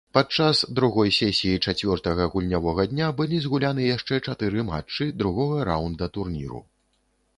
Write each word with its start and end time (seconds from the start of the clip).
Падчас 0.17 0.59
другой 0.77 1.09
сесіі 1.17 1.59
чацвёртага 1.71 2.25
гульнявога 2.35 2.87
дня 2.93 3.11
былі 3.19 3.43
згуляны 3.45 3.81
яшчэ 3.91 4.19
чатыры 4.27 4.67
матчы 4.71 5.11
другога 5.21 5.69
раўнда 5.71 6.09
турніру. 6.17 6.65